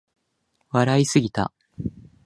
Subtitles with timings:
[0.71, 1.53] 笑いすぎた